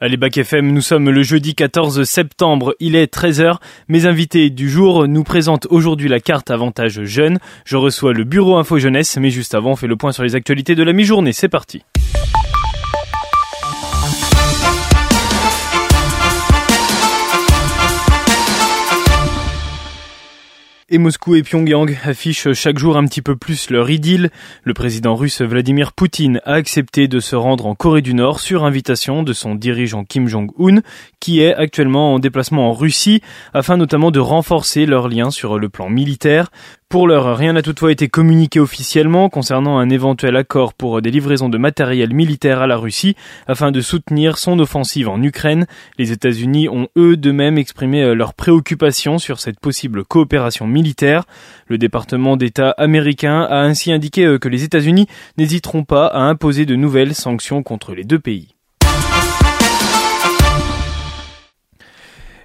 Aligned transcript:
Allez, 0.00 0.16
Bac 0.16 0.36
FM, 0.36 0.70
nous 0.70 0.80
sommes 0.80 1.10
le 1.10 1.24
jeudi 1.24 1.56
14 1.56 2.04
septembre, 2.04 2.76
il 2.78 2.94
est 2.94 3.12
13h. 3.12 3.56
Mes 3.88 4.06
invités 4.06 4.48
du 4.48 4.70
jour 4.70 5.08
nous 5.08 5.24
présentent 5.24 5.66
aujourd'hui 5.70 6.08
la 6.08 6.20
carte 6.20 6.52
avantage 6.52 7.02
jeune. 7.02 7.40
Je 7.64 7.76
reçois 7.76 8.12
le 8.12 8.22
bureau 8.22 8.58
Info 8.58 8.78
Jeunesse, 8.78 9.16
mais 9.16 9.30
juste 9.30 9.56
avant, 9.56 9.72
on 9.72 9.76
fait 9.76 9.88
le 9.88 9.96
point 9.96 10.12
sur 10.12 10.22
les 10.22 10.36
actualités 10.36 10.76
de 10.76 10.84
la 10.84 10.92
mi-journée. 10.92 11.32
C'est 11.32 11.48
parti. 11.48 11.82
Et 20.90 20.96
Moscou 20.96 21.34
et 21.34 21.42
Pyongyang 21.42 21.98
affichent 22.02 22.54
chaque 22.54 22.78
jour 22.78 22.96
un 22.96 23.04
petit 23.04 23.20
peu 23.20 23.36
plus 23.36 23.68
leur 23.68 23.90
idylle. 23.90 24.30
Le 24.62 24.72
président 24.72 25.16
russe 25.16 25.42
Vladimir 25.42 25.92
Poutine 25.92 26.40
a 26.46 26.54
accepté 26.54 27.08
de 27.08 27.20
se 27.20 27.36
rendre 27.36 27.66
en 27.66 27.74
Corée 27.74 28.00
du 28.00 28.14
Nord 28.14 28.40
sur 28.40 28.64
invitation 28.64 29.22
de 29.22 29.34
son 29.34 29.54
dirigeant 29.54 30.04
Kim 30.04 30.28
Jong-un, 30.28 30.80
qui 31.20 31.42
est 31.42 31.54
actuellement 31.54 32.14
en 32.14 32.18
déplacement 32.18 32.70
en 32.70 32.72
Russie, 32.72 33.20
afin 33.52 33.76
notamment 33.76 34.10
de 34.10 34.18
renforcer 34.18 34.86
leurs 34.86 35.08
liens 35.08 35.30
sur 35.30 35.58
le 35.58 35.68
plan 35.68 35.90
militaire. 35.90 36.48
Pour 36.90 37.06
l'heure, 37.06 37.36
rien 37.36 37.52
n'a 37.52 37.60
toutefois 37.60 37.92
été 37.92 38.08
communiqué 38.08 38.60
officiellement 38.60 39.28
concernant 39.28 39.76
un 39.76 39.90
éventuel 39.90 40.36
accord 40.36 40.72
pour 40.72 41.02
des 41.02 41.10
livraisons 41.10 41.50
de 41.50 41.58
matériel 41.58 42.14
militaire 42.14 42.62
à 42.62 42.66
la 42.66 42.78
Russie 42.78 43.14
afin 43.46 43.72
de 43.72 43.82
soutenir 43.82 44.38
son 44.38 44.58
offensive 44.58 45.06
en 45.10 45.22
Ukraine. 45.22 45.66
Les 45.98 46.12
États-Unis 46.12 46.70
ont 46.70 46.88
eux 46.96 47.18
de 47.18 47.30
même 47.30 47.58
exprimé 47.58 48.02
euh, 48.02 48.14
leur 48.14 48.32
préoccupation 48.32 49.18
sur 49.18 49.38
cette 49.38 49.60
possible 49.60 50.02
coopération 50.02 50.66
militaire. 50.66 51.24
Le 51.66 51.76
département 51.76 52.38
d'État 52.38 52.70
américain 52.70 53.42
a 53.42 53.58
ainsi 53.58 53.92
indiqué 53.92 54.24
euh, 54.24 54.38
que 54.38 54.48
les 54.48 54.64
États-Unis 54.64 55.08
n'hésiteront 55.36 55.84
pas 55.84 56.06
à 56.06 56.20
imposer 56.20 56.64
de 56.64 56.74
nouvelles 56.74 57.14
sanctions 57.14 57.62
contre 57.62 57.94
les 57.94 58.04
deux 58.04 58.18
pays. 58.18 58.54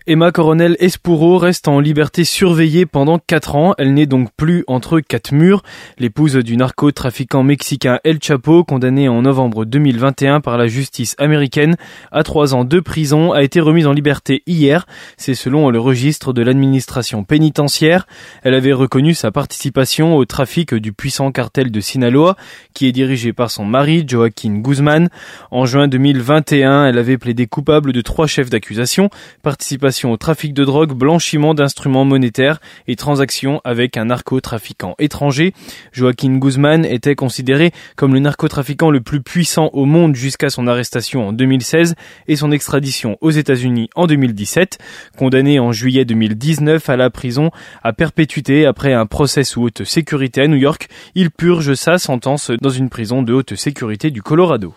Emma 0.05 0.34
Coronel 0.34 0.75
Espuro 0.81 1.38
reste 1.38 1.69
en 1.69 1.80
liberté 1.80 2.25
surveillée 2.25 2.86
pendant 2.86 3.19
4 3.19 3.55
ans. 3.55 3.73
Elle 3.77 3.94
n'est 3.94 4.05
donc 4.05 4.31
plus 4.36 4.66
entre 4.67 5.00
quatre 5.00 5.31
murs. 5.31 5.64
L'épouse 5.97 6.36
du 6.36 6.58
narcotrafiquant 6.58 7.41
mexicain 7.41 8.02
El 8.03 8.22
Chapo, 8.22 8.66
condamné 8.66 9.08
en 9.08 9.22
novembre 9.22 9.64
2021 9.64 10.42
par 10.42 10.58
la 10.58 10.67
justice 10.67 11.16
américaine 11.19 11.77
à 12.11 12.23
3 12.23 12.53
ans 12.53 12.66
de 12.66 12.81
prison, 12.81 13.31
a 13.31 13.44
été 13.44 13.61
remise 13.61 13.88
en 13.88 13.94
liberté 13.94 14.44
hier. 14.45 14.88
C'est 15.16 15.36
selon 15.36 15.69
le 15.69 15.80
registre 15.80 16.33
de 16.33 16.42
l'administration 16.42 17.23
pénitentiaire. 17.23 18.05
Elle 18.42 18.55
avait 18.55 18.73
reconnu 18.73 19.14
sa 19.14 19.31
participation 19.31 20.17
au 20.17 20.25
trafic 20.25 20.75
du 20.75 20.92
puissant 20.92 21.31
cartel 21.31 21.72
de 21.72 21.80
Sinaloa, 21.80 22.36
qui 22.73 22.88
est 22.88 22.92
dirigé 22.92 23.31
par 23.31 23.49
son 23.49 23.64
mari, 23.64 24.03
Joaquin 24.05 24.55
Guzman. 24.55 25.08
En 25.49 25.66
juin 25.66 25.88
2021, 25.88 26.88
elle 26.88 26.97
avait 26.97 27.17
plaidé 27.17 27.47
coupable 27.47 27.94
de 27.94 28.02
trois 28.02 28.27
chefs 28.27 28.49
d'accusation, 28.49 29.09
participation 29.44 29.92
au 30.03 30.17
trafic 30.17 30.53
de 30.53 30.66
drogue, 30.66 30.94
blanchiment 30.94 31.53
d'instruments 31.53 32.05
monétaires 32.05 32.59
et 32.88 32.95
transactions 32.95 33.61
avec 33.63 33.95
un 33.95 34.05
narcotrafiquant 34.05 34.95
étranger. 34.99 35.53
Joaquin 35.91 36.38
Guzman 36.38 36.86
était 36.86 37.16
considéré 37.16 37.72
comme 37.95 38.14
le 38.14 38.19
narcotrafiquant 38.19 38.89
le 38.89 39.02
plus 39.02 39.21
puissant 39.21 39.69
au 39.73 39.86
monde 39.86 40.16
jusqu'à 40.16 40.49
son 40.49 40.67
arrestation 40.67 41.27
en 41.27 41.33
2016 41.33 41.95
et 42.27 42.36
son 42.36 42.52
extradition 42.52 43.17
aux 43.21 43.31
États-Unis 43.31 43.89
en 43.95 44.08
2017. 44.08 44.80
Condamné 45.17 45.59
en 45.59 45.71
juillet 45.71 46.05
2019 46.05 46.89
à 46.89 46.97
la 46.97 47.09
prison 47.09 47.52
à 47.83 47.94
perpétuité 47.94 48.66
après 48.66 48.94
un 48.94 49.05
procès 49.05 49.44
sous 49.44 49.64
haute 49.64 49.83
sécurité 49.83 50.41
à 50.41 50.47
New 50.47 50.58
York, 50.58 50.88
il 51.16 51.30
purge 51.30 51.75
sa 51.75 51.97
sentence 51.97 52.52
dans 52.61 52.69
une 52.69 52.89
prison 52.89 53.21
de 53.21 53.33
haute 53.33 53.55
sécurité 53.55 54.09
du 54.09 54.21
Colorado. 54.21 54.73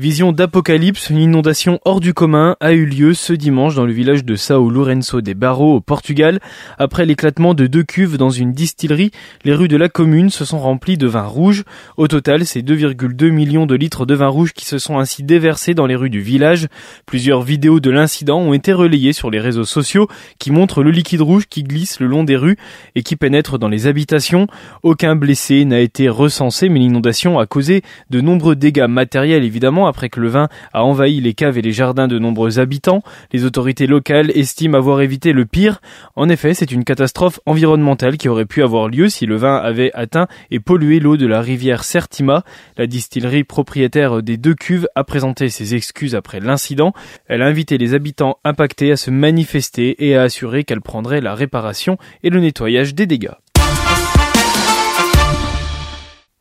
Vision 0.00 0.30
d'apocalypse, 0.30 1.10
une 1.10 1.18
inondation 1.18 1.80
hors 1.84 1.98
du 1.98 2.14
commun 2.14 2.54
a 2.60 2.72
eu 2.72 2.86
lieu 2.86 3.14
ce 3.14 3.32
dimanche 3.32 3.74
dans 3.74 3.84
le 3.84 3.92
village 3.92 4.24
de 4.24 4.36
Sao 4.36 4.70
Lourenço 4.70 5.20
des 5.20 5.34
Barros 5.34 5.74
au 5.74 5.80
Portugal. 5.80 6.38
Après 6.78 7.04
l'éclatement 7.04 7.52
de 7.52 7.66
deux 7.66 7.82
cuves 7.82 8.16
dans 8.16 8.30
une 8.30 8.52
distillerie, 8.52 9.10
les 9.42 9.52
rues 9.52 9.66
de 9.66 9.76
la 9.76 9.88
commune 9.88 10.30
se 10.30 10.44
sont 10.44 10.60
remplies 10.60 10.98
de 10.98 11.08
vin 11.08 11.24
rouge. 11.24 11.64
Au 11.96 12.06
total, 12.06 12.46
c'est 12.46 12.62
2,2 12.62 13.30
millions 13.32 13.66
de 13.66 13.74
litres 13.74 14.06
de 14.06 14.14
vin 14.14 14.28
rouge 14.28 14.52
qui 14.52 14.66
se 14.66 14.78
sont 14.78 15.00
ainsi 15.00 15.24
déversés 15.24 15.74
dans 15.74 15.86
les 15.86 15.96
rues 15.96 16.10
du 16.10 16.20
village. 16.20 16.68
Plusieurs 17.04 17.42
vidéos 17.42 17.80
de 17.80 17.90
l'incident 17.90 18.38
ont 18.38 18.52
été 18.52 18.72
relayées 18.72 19.12
sur 19.12 19.32
les 19.32 19.40
réseaux 19.40 19.64
sociaux 19.64 20.06
qui 20.38 20.52
montrent 20.52 20.84
le 20.84 20.92
liquide 20.92 21.22
rouge 21.22 21.48
qui 21.50 21.64
glisse 21.64 21.98
le 21.98 22.06
long 22.06 22.22
des 22.22 22.36
rues 22.36 22.56
et 22.94 23.02
qui 23.02 23.16
pénètre 23.16 23.58
dans 23.58 23.68
les 23.68 23.88
habitations. 23.88 24.46
Aucun 24.84 25.16
blessé 25.16 25.64
n'a 25.64 25.80
été 25.80 26.08
recensé, 26.08 26.68
mais 26.68 26.78
l'inondation 26.78 27.40
a 27.40 27.46
causé 27.46 27.82
de 28.10 28.20
nombreux 28.20 28.54
dégâts 28.54 28.86
matériels 28.86 29.42
évidemment 29.42 29.87
après 29.88 30.08
que 30.08 30.20
le 30.20 30.28
vin 30.28 30.48
a 30.72 30.84
envahi 30.84 31.20
les 31.20 31.34
caves 31.34 31.58
et 31.58 31.62
les 31.62 31.72
jardins 31.72 32.08
de 32.08 32.18
nombreux 32.18 32.58
habitants. 32.58 33.02
Les 33.32 33.44
autorités 33.44 33.86
locales 33.86 34.30
estiment 34.36 34.78
avoir 34.78 35.00
évité 35.00 35.32
le 35.32 35.44
pire. 35.44 35.80
En 36.14 36.28
effet, 36.28 36.54
c'est 36.54 36.70
une 36.70 36.84
catastrophe 36.84 37.40
environnementale 37.46 38.16
qui 38.16 38.28
aurait 38.28 38.46
pu 38.46 38.62
avoir 38.62 38.88
lieu 38.88 39.08
si 39.08 39.26
le 39.26 39.36
vin 39.36 39.56
avait 39.56 39.90
atteint 39.94 40.28
et 40.50 40.60
pollué 40.60 41.00
l'eau 41.00 41.16
de 41.16 41.26
la 41.26 41.40
rivière 41.40 41.84
Sertima. 41.84 42.44
La 42.76 42.86
distillerie 42.86 43.44
propriétaire 43.44 44.22
des 44.22 44.36
deux 44.36 44.54
cuves 44.54 44.88
a 44.94 45.04
présenté 45.04 45.48
ses 45.48 45.74
excuses 45.74 46.14
après 46.14 46.40
l'incident. 46.40 46.92
Elle 47.26 47.42
a 47.42 47.46
invité 47.46 47.78
les 47.78 47.94
habitants 47.94 48.38
impactés 48.44 48.92
à 48.92 48.96
se 48.96 49.10
manifester 49.10 50.06
et 50.06 50.16
a 50.16 50.22
assuré 50.22 50.64
qu'elle 50.64 50.80
prendrait 50.80 51.20
la 51.20 51.34
réparation 51.34 51.98
et 52.22 52.30
le 52.30 52.40
nettoyage 52.40 52.94
des 52.94 53.06
dégâts. 53.06 53.34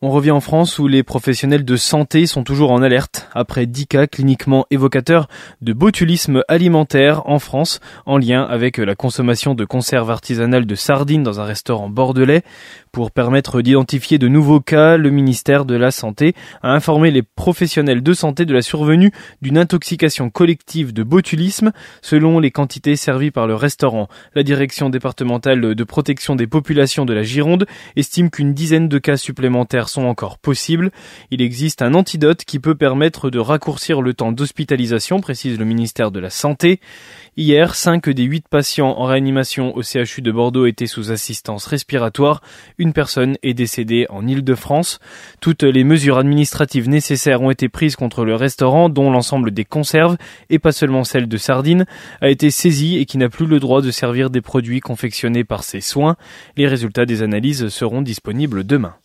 On 0.03 0.12
revient 0.12 0.30
en 0.30 0.41
France 0.41 0.78
où 0.78 0.88
les 0.88 1.02
professionnels 1.02 1.66
de 1.66 1.75
santé 1.75 2.28
sont 2.28 2.44
toujours 2.44 2.69
en 2.69 2.84
alerte 2.84 3.28
après 3.34 3.66
10 3.66 3.88
cas 3.88 4.06
cliniquement 4.06 4.68
évocateurs 4.69 5.28
de 5.62 5.74
botulisme 5.74 6.44
alimentaire 6.47 7.28
en 7.28 7.40
France 7.40 7.80
en 8.06 8.19
lien 8.19 8.44
avec 8.44 8.78
la 8.78 8.94
consommation 8.94 9.56
de 9.56 9.66
conserves 9.66 10.12
artisanales 10.12 10.68
de 10.68 10.75
sardines 10.75 11.24
dans 11.24 11.40
un 11.40 11.46
restaurant 11.46 11.90
bordelais. 11.90 12.44
Pour 12.91 13.11
permettre 13.11 13.61
d'identifier 13.61 14.17
de 14.17 14.27
nouveaux 14.27 14.59
cas, 14.59 14.97
le 14.97 15.09
ministère 15.09 15.65
de 15.65 15.75
la 15.75 15.91
Santé 15.91 16.33
a 16.61 16.73
informé 16.73 17.11
les 17.11 17.21
professionnels 17.21 18.01
de 18.01 18.13
santé 18.13 18.45
de 18.45 18.53
la 18.53 18.61
survenue 18.61 19.11
d'une 19.41 19.57
intoxication 19.57 20.29
collective 20.29 20.93
de 20.93 21.03
botulisme 21.03 21.71
selon 22.01 22.39
les 22.39 22.51
quantités 22.51 22.95
servies 22.95 23.31
par 23.31 23.47
le 23.47 23.55
restaurant. 23.55 24.07
La 24.35 24.43
direction 24.43 24.89
départementale 24.89 25.75
de 25.75 25.83
protection 25.83 26.35
des 26.35 26.47
populations 26.47 27.05
de 27.05 27.13
la 27.13 27.23
Gironde 27.23 27.67
estime 27.95 28.29
qu'une 28.29 28.53
dizaine 28.53 28.87
de 28.87 28.97
cas 28.99 29.17
supplémentaires 29.17 29.89
sont 29.89 30.05
encore 30.05 30.37
possibles. 30.37 30.91
Il 31.31 31.41
existe 31.41 31.81
un 31.81 31.93
antidote 31.93 32.45
qui 32.45 32.59
peut 32.59 32.75
permettre 32.75 33.29
de 33.29 33.39
raccourcir 33.39 34.01
le 34.01 34.13
temps 34.13 34.31
d'hospitalisation, 34.31 35.19
précise 35.19 35.59
le 35.59 35.65
ministère 35.65 36.11
de 36.11 36.19
la 36.19 36.29
Santé. 36.29 36.79
Hier, 37.39 37.75
5 37.75 38.09
des 38.09 38.23
8 38.23 38.47
patients 38.49 38.95
en 38.97 39.03
réanimation 39.03 39.77
au 39.77 39.83
CHU 39.83 40.23
de 40.23 40.31
Bordeaux 40.31 40.65
étaient 40.65 40.87
sous 40.87 41.11
assistance 41.11 41.67
respiratoire. 41.67 42.41
Une 42.79 42.93
personne 42.93 43.37
est 43.43 43.53
décédée 43.53 44.07
en 44.09 44.25
Île-de-France. 44.25 44.97
Toutes 45.39 45.61
les 45.61 45.83
mesures 45.83 46.17
administratives 46.17 46.89
nécessaires 46.89 47.43
ont 47.43 47.51
été 47.51 47.69
prises 47.69 47.95
contre 47.95 48.25
le 48.25 48.33
restaurant, 48.33 48.89
dont 48.89 49.11
l'ensemble 49.11 49.51
des 49.51 49.65
conserves, 49.65 50.17
et 50.49 50.57
pas 50.57 50.71
seulement 50.71 51.03
celle 51.03 51.27
de 51.27 51.37
sardines, 51.37 51.85
a 52.21 52.29
été 52.29 52.49
saisi 52.49 52.97
et 52.97 53.05
qui 53.05 53.19
n'a 53.19 53.29
plus 53.29 53.45
le 53.45 53.59
droit 53.59 53.83
de 53.83 53.91
servir 53.91 54.31
des 54.31 54.41
produits 54.41 54.79
confectionnés 54.79 55.43
par 55.43 55.63
ses 55.63 55.81
soins. 55.81 56.15
Les 56.55 56.65
résultats 56.65 57.05
des 57.05 57.21
analyses 57.21 57.67
seront 57.67 58.01
disponibles 58.01 58.63
demain. 58.63 58.95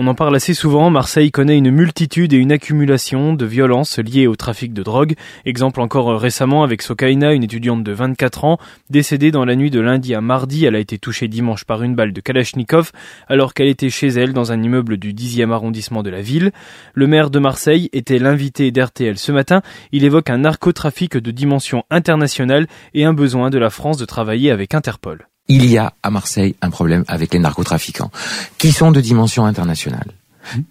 On 0.00 0.06
en 0.06 0.14
parle 0.14 0.36
assez 0.36 0.54
souvent, 0.54 0.90
Marseille 0.90 1.32
connaît 1.32 1.58
une 1.58 1.72
multitude 1.72 2.32
et 2.32 2.36
une 2.36 2.52
accumulation 2.52 3.32
de 3.32 3.44
violences 3.44 3.98
liées 3.98 4.28
au 4.28 4.36
trafic 4.36 4.72
de 4.72 4.84
drogue. 4.84 5.16
Exemple 5.44 5.80
encore 5.80 6.20
récemment 6.20 6.62
avec 6.62 6.82
Sokaina, 6.82 7.32
une 7.32 7.42
étudiante 7.42 7.82
de 7.82 7.90
24 7.90 8.44
ans, 8.44 8.58
décédée 8.90 9.32
dans 9.32 9.44
la 9.44 9.56
nuit 9.56 9.72
de 9.72 9.80
lundi 9.80 10.14
à 10.14 10.20
mardi. 10.20 10.64
Elle 10.64 10.76
a 10.76 10.78
été 10.78 10.98
touchée 10.98 11.26
dimanche 11.26 11.64
par 11.64 11.82
une 11.82 11.96
balle 11.96 12.12
de 12.12 12.20
Kalachnikov 12.20 12.92
alors 13.26 13.54
qu'elle 13.54 13.66
était 13.66 13.90
chez 13.90 14.06
elle 14.06 14.32
dans 14.32 14.52
un 14.52 14.62
immeuble 14.62 14.98
du 14.98 15.12
10e 15.12 15.50
arrondissement 15.50 16.04
de 16.04 16.10
la 16.10 16.22
ville. 16.22 16.52
Le 16.94 17.08
maire 17.08 17.30
de 17.30 17.40
Marseille 17.40 17.88
était 17.92 18.20
l'invité 18.20 18.70
d'RTL 18.70 19.18
ce 19.18 19.32
matin. 19.32 19.62
Il 19.90 20.04
évoque 20.04 20.30
un 20.30 20.38
narcotrafic 20.38 21.16
de 21.16 21.30
dimension 21.32 21.82
internationale 21.90 22.68
et 22.94 23.04
un 23.04 23.14
besoin 23.14 23.50
de 23.50 23.58
la 23.58 23.68
France 23.68 23.98
de 23.98 24.04
travailler 24.04 24.52
avec 24.52 24.74
Interpol 24.74 25.26
il 25.48 25.64
y 25.66 25.78
a 25.78 25.94
à 26.02 26.10
Marseille 26.10 26.54
un 26.62 26.70
problème 26.70 27.04
avec 27.08 27.32
les 27.32 27.40
narcotrafiquants, 27.40 28.10
qui 28.58 28.72
sont 28.72 28.92
de 28.92 29.00
dimension 29.00 29.46
internationale. 29.46 30.12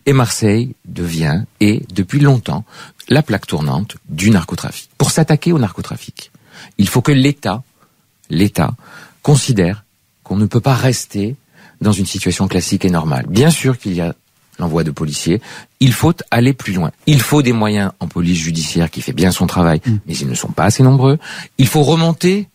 Et 0.05 0.13
Marseille 0.13 0.73
devient, 0.85 1.43
et 1.59 1.83
depuis 1.93 2.19
longtemps, 2.19 2.65
la 3.09 3.21
plaque 3.21 3.47
tournante 3.47 3.97
du 4.09 4.29
narcotrafic. 4.31 4.89
Pour 4.97 5.11
s'attaquer 5.11 5.51
au 5.51 5.59
narcotrafic, 5.59 6.31
il 6.77 6.87
faut 6.87 7.01
que 7.01 7.11
l'État, 7.11 7.63
l'État, 8.29 8.73
considère 9.21 9.83
qu'on 10.23 10.37
ne 10.37 10.45
peut 10.45 10.61
pas 10.61 10.73
rester 10.73 11.35
dans 11.81 11.91
une 11.91 12.05
situation 12.05 12.47
classique 12.47 12.85
et 12.85 12.89
normale. 12.89 13.25
Bien 13.29 13.51
sûr 13.51 13.77
qu'il 13.77 13.93
y 13.93 14.01
a 14.01 14.15
l'envoi 14.59 14.83
de 14.83 14.91
policiers, 14.91 15.41
il 15.79 15.93
faut 15.93 16.13
aller 16.31 16.53
plus 16.53 16.73
loin. 16.73 16.91
Il 17.05 17.21
faut 17.21 17.43
des 17.43 17.53
moyens 17.53 17.91
en 17.99 18.07
police 18.07 18.39
judiciaire 18.39 18.89
qui 18.89 19.01
fait 19.01 19.13
bien 19.13 19.31
son 19.31 19.45
travail, 19.45 19.81
mm. 19.85 19.97
mais 20.07 20.15
ils 20.15 20.27
ne 20.27 20.33
sont 20.33 20.51
pas 20.51 20.65
assez 20.65 20.81
nombreux. 20.81 21.19
Il 21.59 21.67
faut 21.67 21.83
remonter 21.83 22.49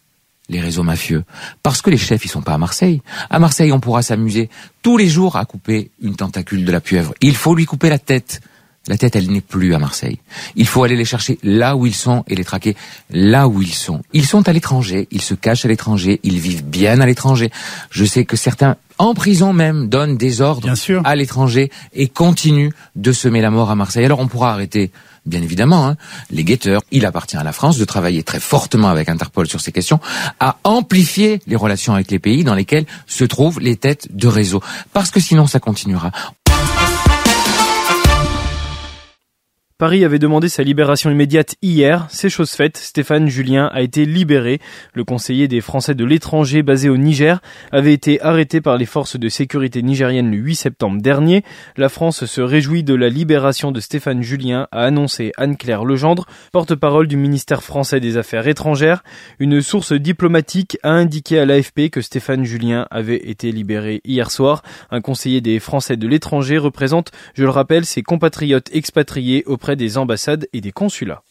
les 0.52 0.60
réseaux 0.60 0.84
mafieux. 0.84 1.24
Parce 1.62 1.82
que 1.82 1.90
les 1.90 1.96
chefs, 1.96 2.24
ils 2.24 2.28
sont 2.28 2.42
pas 2.42 2.54
à 2.54 2.58
Marseille. 2.58 3.02
À 3.30 3.38
Marseille, 3.38 3.72
on 3.72 3.80
pourra 3.80 4.02
s'amuser 4.02 4.48
tous 4.82 4.96
les 4.96 5.08
jours 5.08 5.36
à 5.36 5.44
couper 5.44 5.90
une 6.00 6.14
tentacule 6.14 6.64
de 6.64 6.70
la 6.70 6.80
pieuvre. 6.80 7.14
Il 7.20 7.34
faut 7.34 7.54
lui 7.54 7.64
couper 7.64 7.88
la 7.88 7.98
tête. 7.98 8.40
La 8.88 8.98
tête, 8.98 9.14
elle 9.14 9.30
n'est 9.30 9.40
plus 9.40 9.74
à 9.74 9.78
Marseille. 9.78 10.18
Il 10.56 10.66
faut 10.66 10.82
aller 10.82 10.96
les 10.96 11.04
chercher 11.04 11.38
là 11.44 11.76
où 11.76 11.86
ils 11.86 11.94
sont 11.94 12.24
et 12.26 12.34
les 12.34 12.42
traquer 12.42 12.74
là 13.10 13.46
où 13.46 13.62
ils 13.62 13.74
sont. 13.74 14.02
Ils 14.12 14.26
sont 14.26 14.48
à 14.48 14.52
l'étranger, 14.52 15.06
ils 15.12 15.22
se 15.22 15.34
cachent 15.34 15.64
à 15.64 15.68
l'étranger, 15.68 16.18
ils 16.24 16.40
vivent 16.40 16.64
bien 16.64 17.00
à 17.00 17.06
l'étranger. 17.06 17.50
Je 17.90 18.04
sais 18.04 18.24
que 18.24 18.36
certains, 18.36 18.74
en 18.98 19.14
prison 19.14 19.52
même, 19.52 19.88
donnent 19.88 20.16
des 20.16 20.40
ordres 20.40 20.68
à 21.04 21.14
l'étranger 21.14 21.70
et 21.92 22.08
continuent 22.08 22.72
de 22.96 23.12
semer 23.12 23.40
la 23.40 23.52
mort 23.52 23.70
à 23.70 23.76
Marseille. 23.76 24.04
Alors 24.04 24.18
on 24.18 24.26
pourra 24.26 24.52
arrêter 24.52 24.90
bien 25.26 25.42
évidemment, 25.42 25.86
hein, 25.86 25.96
les 26.30 26.44
guetteurs. 26.44 26.82
Il 26.90 27.06
appartient 27.06 27.36
à 27.36 27.44
la 27.44 27.52
France 27.52 27.78
de 27.78 27.84
travailler 27.84 28.22
très 28.22 28.40
fortement 28.40 28.88
avec 28.88 29.08
Interpol 29.08 29.46
sur 29.46 29.60
ces 29.60 29.72
questions, 29.72 30.00
à 30.40 30.58
amplifier 30.64 31.40
les 31.46 31.56
relations 31.56 31.94
avec 31.94 32.10
les 32.10 32.18
pays 32.18 32.44
dans 32.44 32.54
lesquels 32.54 32.86
se 33.06 33.24
trouvent 33.24 33.60
les 33.60 33.76
têtes 33.76 34.08
de 34.10 34.28
réseau. 34.28 34.62
Parce 34.92 35.10
que 35.10 35.20
sinon, 35.20 35.46
ça 35.46 35.60
continuera. 35.60 36.10
Paris 39.82 40.04
avait 40.04 40.20
demandé 40.20 40.48
sa 40.48 40.62
libération 40.62 41.10
immédiate 41.10 41.56
hier. 41.60 42.06
C'est 42.08 42.30
chose 42.30 42.52
faite. 42.52 42.76
Stéphane 42.76 43.26
Julien 43.26 43.68
a 43.72 43.82
été 43.82 44.04
libéré. 44.06 44.60
Le 44.94 45.02
conseiller 45.02 45.48
des 45.48 45.60
Français 45.60 45.96
de 45.96 46.04
l'étranger 46.04 46.62
basé 46.62 46.88
au 46.88 46.96
Niger 46.96 47.40
avait 47.72 47.92
été 47.92 48.22
arrêté 48.22 48.60
par 48.60 48.76
les 48.76 48.86
forces 48.86 49.18
de 49.18 49.28
sécurité 49.28 49.82
nigériennes 49.82 50.30
le 50.30 50.36
8 50.36 50.54
septembre 50.54 51.02
dernier. 51.02 51.42
La 51.76 51.88
France 51.88 52.26
se 52.26 52.40
réjouit 52.40 52.84
de 52.84 52.94
la 52.94 53.08
libération 53.08 53.72
de 53.72 53.80
Stéphane 53.80 54.22
Julien, 54.22 54.68
a 54.70 54.84
annoncé 54.84 55.32
Anne-Claire 55.36 55.84
Legendre, 55.84 56.26
porte-parole 56.52 57.08
du 57.08 57.16
ministère 57.16 57.64
français 57.64 57.98
des 57.98 58.16
Affaires 58.16 58.46
étrangères. 58.46 59.02
Une 59.40 59.60
source 59.62 59.94
diplomatique 59.94 60.78
a 60.84 60.92
indiqué 60.92 61.40
à 61.40 61.44
l'AFP 61.44 61.90
que 61.90 62.02
Stéphane 62.02 62.44
Julien 62.44 62.86
avait 62.92 63.28
été 63.28 63.50
libéré 63.50 64.00
hier 64.04 64.30
soir. 64.30 64.62
Un 64.92 65.00
conseiller 65.00 65.40
des 65.40 65.58
Français 65.58 65.96
de 65.96 66.06
l'étranger 66.06 66.58
représente, 66.58 67.10
je 67.34 67.42
le 67.42 67.50
rappelle, 67.50 67.84
ses 67.84 68.04
compatriotes 68.04 68.70
expatriés 68.72 69.42
des 69.76 69.98
ambassades 69.98 70.48
et 70.52 70.60
des 70.60 70.72
consulats. 70.72 71.22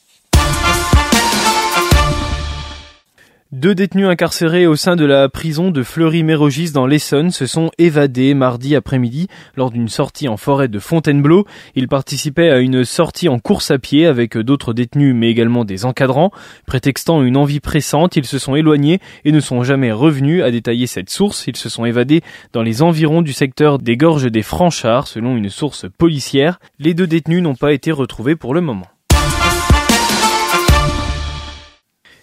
Deux 3.51 3.75
détenus 3.75 4.07
incarcérés 4.07 4.65
au 4.65 4.77
sein 4.77 4.95
de 4.95 5.03
la 5.03 5.27
prison 5.27 5.71
de 5.71 5.83
Fleury-Mérogis 5.83 6.71
dans 6.71 6.87
l'Essonne 6.87 7.31
se 7.31 7.45
sont 7.45 7.69
évadés 7.77 8.33
mardi 8.33 8.77
après-midi 8.77 9.27
lors 9.57 9.71
d'une 9.71 9.89
sortie 9.89 10.29
en 10.29 10.37
forêt 10.37 10.69
de 10.69 10.79
Fontainebleau. 10.79 11.45
Ils 11.75 11.89
participaient 11.89 12.49
à 12.49 12.59
une 12.59 12.85
sortie 12.85 13.27
en 13.27 13.39
course 13.39 13.69
à 13.69 13.77
pied 13.77 14.05
avec 14.05 14.37
d'autres 14.37 14.71
détenus 14.71 15.13
mais 15.13 15.29
également 15.29 15.65
des 15.65 15.83
encadrants. 15.83 16.31
Prétextant 16.65 17.21
une 17.23 17.35
envie 17.35 17.59
pressante, 17.59 18.15
ils 18.15 18.23
se 18.23 18.39
sont 18.39 18.55
éloignés 18.55 19.01
et 19.25 19.33
ne 19.33 19.41
sont 19.41 19.63
jamais 19.63 19.91
revenus, 19.91 20.41
à 20.43 20.49
détailler 20.49 20.87
cette 20.87 21.09
source. 21.09 21.45
Ils 21.45 21.57
se 21.57 21.67
sont 21.67 21.83
évadés 21.83 22.21
dans 22.53 22.63
les 22.63 22.81
environs 22.81 23.21
du 23.21 23.33
secteur 23.33 23.79
des 23.79 23.97
gorges 23.97 24.31
des 24.31 24.43
Franchards 24.43 25.07
selon 25.07 25.35
une 25.35 25.49
source 25.49 25.87
policière. 25.97 26.61
Les 26.79 26.93
deux 26.93 27.05
détenus 27.05 27.43
n'ont 27.43 27.55
pas 27.55 27.73
été 27.73 27.91
retrouvés 27.91 28.37
pour 28.37 28.53
le 28.53 28.61
moment. 28.61 28.87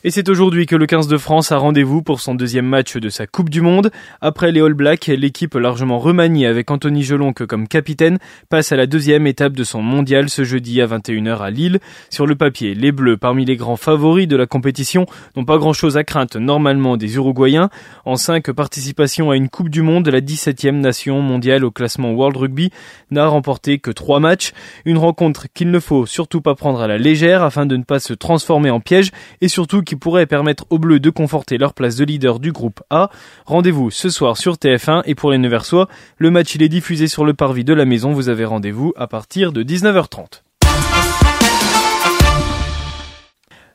Et 0.05 0.13
c'est 0.13 0.29
aujourd'hui 0.29 0.67
que 0.67 0.77
le 0.77 0.87
15 0.87 1.09
de 1.09 1.19
France 1.19 1.51
a 1.51 1.59
rendez-vous 1.59 2.03
pour 2.03 2.21
son 2.21 2.37
deuxième 2.37 2.67
match 2.67 2.97
de 2.97 3.09
sa 3.09 3.27
Coupe 3.27 3.51
du 3.51 3.61
Monde. 3.61 3.91
Après 4.21 4.53
les 4.53 4.61
All 4.61 4.75
Blacks, 4.75 5.09
l'équipe 5.09 5.55
largement 5.55 5.99
remaniée 5.99 6.47
avec 6.47 6.71
Anthony 6.71 7.03
Gelonque 7.03 7.45
comme 7.47 7.67
capitaine 7.67 8.19
passe 8.49 8.71
à 8.71 8.77
la 8.77 8.87
deuxième 8.87 9.27
étape 9.27 9.55
de 9.55 9.65
son 9.65 9.83
mondial 9.83 10.31
ce 10.31 10.45
jeudi 10.45 10.81
à 10.81 10.87
21h 10.87 11.41
à 11.41 11.51
Lille. 11.51 11.81
Sur 12.11 12.29
le 12.29 12.37
papier, 12.37 12.77
les 12.77 12.93
Bleus, 12.93 13.17
parmi 13.17 13.45
les 13.45 13.57
grands 13.57 13.75
favoris 13.75 14.29
de 14.29 14.37
la 14.37 14.47
compétition, 14.47 15.05
n'ont 15.35 15.45
pas 15.45 15.59
grand-chose 15.59 15.97
à 15.97 16.05
craindre 16.05 16.39
normalement 16.39 16.97
des 16.97 17.17
Uruguayens. 17.17 17.69
En 18.05 18.15
cinq 18.15 18.53
participations 18.53 19.33
à 19.33 19.37
une 19.37 19.49
Coupe 19.49 19.69
du 19.69 19.83
Monde, 19.83 20.07
la 20.07 20.21
17e 20.21 20.79
nation 20.79 21.23
mondiale 21.23 21.65
au 21.65 21.73
classement 21.73 22.13
World 22.13 22.37
Rugby 22.37 22.71
n'a 23.11 23.27
remporté 23.27 23.81
que 23.81 23.91
trois 23.91 24.21
matchs. 24.21 24.53
Une 24.85 24.99
rencontre 24.99 25.49
qu'il 25.53 25.73
ne 25.73 25.81
faut 25.81 26.07
surtout 26.07 26.41
pas 26.41 26.55
prendre 26.55 26.81
à 26.81 26.87
la 26.87 26.99
légère 26.99 27.43
afin 27.43 27.67
de 27.67 27.77
ne 27.77 27.83
pas 27.83 27.99
se 27.99 28.13
transformer 28.13 28.71
en 28.71 28.79
piège 28.79 29.11
et 29.41 29.49
surtout 29.49 29.83
qui 29.89 29.97
pourrait 29.97 30.27
permettre 30.27 30.67
aux 30.69 30.79
Bleus 30.79 31.01
de 31.01 31.09
conforter 31.09 31.57
leur 31.57 31.73
place 31.73 31.97
de 31.97 32.05
leader 32.05 32.41
du 32.41 32.53
groupe 32.53 32.83
A. 32.91 33.09
Rendez-vous 33.47 33.91
ce 33.91 34.11
soir 34.11 34.37
sur 34.37 34.57
TF1 34.57 35.01
et 35.07 35.15
pour 35.15 35.31
les 35.31 35.39
Neversois, 35.39 35.89
le 36.19 36.31
match 36.31 36.55
il 36.55 36.63
est 36.63 36.69
diffusé 36.69 37.09
sur 37.09 37.25
le 37.25 37.33
parvis 37.33 37.65
de 37.65 37.73
la 37.73 37.87
maison. 37.87 38.13
Vous 38.13 38.29
avez 38.29 38.45
rendez-vous 38.45 38.93
à 38.97 39.07
partir 39.07 39.51
de 39.51 39.63
19h30. 39.63 40.43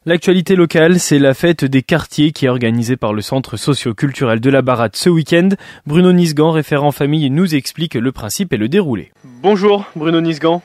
L'actualité 0.05 0.55
locale, 0.55 0.99
c'est 0.99 1.17
la 1.17 1.33
fête 1.33 1.65
des 1.65 1.81
quartiers 1.81 2.31
qui 2.31 2.45
est 2.45 2.49
organisée 2.49 2.97
par 2.97 3.13
le 3.13 3.21
Centre 3.21 3.57
socio-culturel 3.57 4.39
de 4.39 4.49
la 4.51 4.61
Baratte 4.61 4.97
ce 4.97 5.09
week-end. 5.09 5.49
Bruno 5.87 6.11
Nisgan, 6.11 6.51
référent 6.51 6.91
famille, 6.91 7.29
nous 7.31 7.55
explique 7.55 7.95
le 7.95 8.11
principe 8.11 8.53
et 8.53 8.57
le 8.57 8.67
déroulé. 8.67 9.13
Bonjour 9.41 9.85
Bruno 9.95 10.21
Nisgan. 10.21 10.61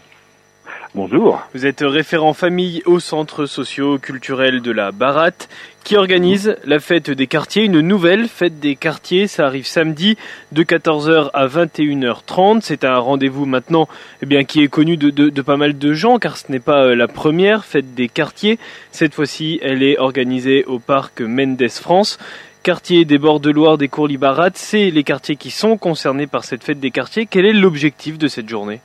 Bonjour. 0.95 1.43
Vous 1.53 1.67
êtes 1.67 1.83
référent 1.83 2.33
famille 2.33 2.83
au 2.87 2.99
centre 2.99 3.45
socio-culturel 3.45 4.63
de 4.63 4.71
la 4.71 4.91
Baratte 4.91 5.51
qui 5.85 5.97
organise 5.97 6.57
la 6.65 6.81
fête 6.81 7.11
des 7.11 7.27
quartiers, 7.27 7.65
une 7.65 7.81
nouvelle 7.81 8.27
fête 8.27 8.59
des 8.59 8.75
quartiers. 8.75 9.27
Ça 9.27 9.45
arrive 9.45 9.67
samedi 9.67 10.17
de 10.53 10.63
14h 10.63 11.29
à 11.35 11.47
21h30. 11.47 12.61
C'est 12.63 12.85
un 12.85 12.97
rendez-vous 12.97 13.45
maintenant 13.45 13.87
eh 14.23 14.27
bien, 14.27 14.45
qui 14.45 14.63
est 14.63 14.69
connu 14.69 14.97
de, 14.97 15.43
pas 15.43 15.59
mal 15.59 15.77
de 15.77 15.93
gens 15.93 16.19
car 16.19 16.39
ce 16.39 16.51
n'est 16.51 16.59
pas 16.59 16.85
euh, 16.85 16.95
la 16.95 17.07
première 17.07 17.67
fête 17.67 17.95
des 17.95 18.09
quartiers. 18.09 18.59
Cette 18.91 19.15
fois-ci, 19.15 19.61
elle 19.63 19.83
est 19.83 19.99
organisée 19.99 20.65
au 20.65 20.79
parc 20.79 21.21
Mendes 21.21 21.69
France 21.69 22.19
quartier 22.63 23.05
des 23.05 23.19
bords 23.19 23.41
de 23.41 23.51
Loire 23.51 23.79
des 23.79 23.89
Courlis-Baratte, 23.89 24.59
c'est 24.59 24.91
les 24.91 25.05
quartiers 25.05 25.37
qui 25.37 25.51
sont 25.51 25.79
concernés 25.79 26.27
par 26.27 26.45
cette 26.45 26.65
fête 26.65 26.81
des 26.81 26.91
quartiers. 26.91 27.25
Quel 27.25 27.47
est 27.47 27.53
l'objectif 27.53 28.19
de 28.19 28.29
cette 28.29 28.49
journée? 28.49 28.81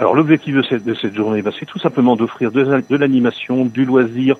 Alors 0.00 0.14
l'objectif 0.14 0.54
de 0.54 0.62
cette, 0.62 0.82
de 0.82 0.94
cette 0.94 1.14
journée, 1.14 1.42
bah, 1.42 1.50
c'est 1.60 1.66
tout 1.66 1.78
simplement 1.78 2.16
d'offrir 2.16 2.50
de, 2.50 2.96
l'animation, 2.96 3.66
du 3.66 3.84
loisir 3.84 4.36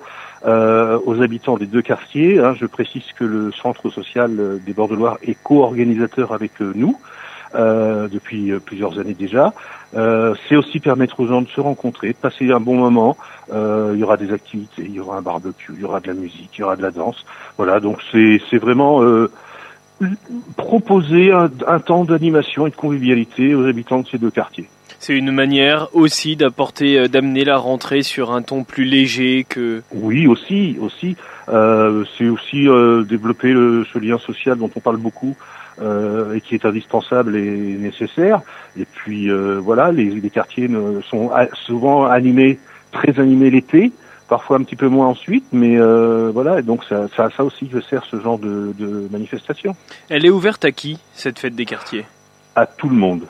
euh, 0.47 0.97
aux 1.05 1.21
habitants 1.21 1.55
des 1.55 1.67
deux 1.67 1.83
quartiers. 1.83 2.39
Hein. 2.39 2.55
Je 2.59 2.65
précise 2.65 3.03
que 3.15 3.23
le 3.23 3.51
centre 3.51 3.91
social 3.91 4.31
euh, 4.39 4.57
des 4.57 4.73
Bords 4.73 4.87
de 4.87 4.95
Loire 4.95 5.19
est 5.21 5.37
co-organisateur 5.43 6.33
avec 6.33 6.59
euh, 6.61 6.73
nous 6.75 6.97
depuis 7.53 8.53
plusieurs 8.65 8.97
années 8.97 9.13
déjà. 9.13 9.53
c'est 9.93 10.55
aussi 10.55 10.79
permettre 10.79 11.19
aux 11.19 11.27
gens 11.27 11.41
de 11.41 11.49
se 11.49 11.59
rencontrer, 11.59 12.13
de 12.13 12.15
passer 12.15 12.49
un 12.49 12.61
bon 12.61 12.77
moment. 12.77 13.17
il 13.51 13.99
y 13.99 14.03
aura 14.05 14.15
des 14.15 14.31
activités, 14.31 14.83
il 14.85 14.93
y 14.93 15.01
aura 15.01 15.17
un 15.17 15.21
barbecue, 15.21 15.73
il 15.75 15.81
y 15.81 15.83
aura 15.83 15.99
de 15.99 16.07
la 16.07 16.13
musique, 16.13 16.51
il 16.57 16.61
y 16.61 16.63
aura 16.63 16.77
de 16.77 16.81
la 16.81 16.91
danse. 16.91 17.25
Voilà, 17.57 17.81
donc 17.81 17.97
c'est 18.13 18.57
vraiment 18.57 19.01
proposer 20.55 21.33
un 21.33 21.79
temps 21.81 22.05
d'animation 22.05 22.67
et 22.67 22.69
de 22.69 22.75
convivialité 22.77 23.53
aux 23.53 23.65
habitants 23.65 23.99
de 23.99 24.07
ces 24.07 24.17
deux 24.17 24.31
quartiers. 24.31 24.69
C'est 24.99 25.13
une 25.13 25.31
manière 25.31 25.89
aussi 25.93 26.35
d'apporter, 26.35 26.97
euh, 26.97 27.07
d'amener 27.07 27.43
la 27.43 27.57
rentrée 27.57 28.03
sur 28.03 28.31
un 28.31 28.41
ton 28.41 28.63
plus 28.63 28.85
léger 28.85 29.45
que. 29.47 29.81
Oui, 29.93 30.27
aussi, 30.27 30.77
aussi. 30.79 31.15
Euh, 31.49 32.05
c'est 32.17 32.29
aussi 32.29 32.67
euh, 32.67 33.03
développer 33.03 33.51
le, 33.51 33.85
ce 33.91 33.99
lien 33.99 34.17
social 34.19 34.57
dont 34.57 34.69
on 34.75 34.79
parle 34.79 34.97
beaucoup 34.97 35.35
euh, 35.81 36.33
et 36.33 36.41
qui 36.41 36.55
est 36.55 36.65
indispensable 36.65 37.35
et 37.35 37.77
nécessaire. 37.77 38.41
Et 38.77 38.85
puis 38.85 39.29
euh, 39.29 39.59
voilà, 39.59 39.91
les, 39.91 40.05
les, 40.05 40.29
quartiers 40.29 40.69
sont 41.09 41.31
souvent 41.65 42.05
animés, 42.05 42.59
très 42.91 43.19
animés 43.19 43.49
l'été, 43.49 43.91
parfois 44.29 44.57
un 44.57 44.63
petit 44.63 44.75
peu 44.75 44.87
moins 44.87 45.07
ensuite, 45.07 45.45
mais 45.51 45.77
voilà. 46.31 46.59
Et 46.59 46.63
donc 46.63 46.83
ça, 46.85 47.07
ça, 47.15 47.29
ça 47.35 47.43
aussi, 47.43 47.69
je 47.71 47.79
sers 47.79 48.05
ce 48.05 48.19
genre 48.19 48.39
de, 48.39 48.73
de 48.77 49.07
manifestation. 49.11 49.75
Elle 50.09 50.25
est 50.25 50.29
ouverte 50.29 50.63
à 50.63 50.71
qui 50.71 50.99
cette 51.13 51.39
fête 51.39 51.55
des 51.55 51.65
quartiers? 51.65 52.05
À 52.55 52.65
tout 52.65 52.89
le 52.89 52.95
monde 52.95 53.23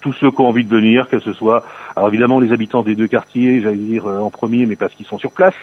tous 0.00 0.12
ceux 0.14 0.30
qui 0.30 0.40
ont 0.40 0.48
envie 0.48 0.64
de 0.64 0.74
venir, 0.74 1.08
que 1.08 1.18
ce 1.18 1.32
soit, 1.32 1.64
alors 1.94 2.08
évidemment 2.08 2.40
les 2.40 2.52
habitants 2.52 2.82
des 2.82 2.94
deux 2.94 3.08
quartiers, 3.08 3.60
j'allais 3.60 3.76
dire 3.76 4.06
euh, 4.06 4.20
en 4.20 4.30
premier, 4.30 4.66
mais 4.66 4.76
parce 4.76 4.94
qu'ils 4.94 5.06
sont 5.06 5.18
sur 5.18 5.32
place, 5.32 5.54